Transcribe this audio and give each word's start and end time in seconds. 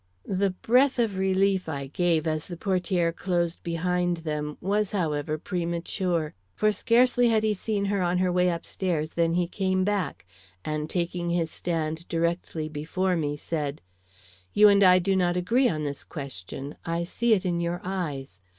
The 0.25 0.49
breath 0.49 0.97
of 0.97 1.15
relief 1.15 1.69
I 1.69 1.85
gave 1.85 2.25
as 2.25 2.47
the 2.47 2.57
portiere 2.57 3.11
closed 3.11 3.61
behind 3.61 4.17
them 4.25 4.57
was, 4.59 4.93
however, 4.93 5.37
premature, 5.37 6.33
for 6.55 6.71
scarcely 6.71 7.29
had 7.29 7.43
he 7.43 7.53
seen 7.53 7.85
her 7.85 8.01
on 8.01 8.17
her 8.17 8.31
way 8.31 8.49
upstairs 8.49 9.11
than 9.11 9.35
he 9.35 9.47
came 9.47 9.83
back, 9.83 10.25
and 10.65 10.89
taking 10.89 11.29
his 11.29 11.51
stand 11.51 12.07
directly 12.07 12.67
before 12.67 13.15
me, 13.15 13.37
said: 13.37 13.79
"You 14.53 14.69
and 14.69 14.83
I 14.83 14.97
do 14.97 15.15
not 15.15 15.37
agree 15.37 15.69
on 15.69 15.83
this 15.83 16.03
question; 16.03 16.77
I 16.83 17.03
see 17.03 17.33
it 17.35 17.45
in 17.45 17.59
your 17.59 17.79
eyes. 17.83 18.41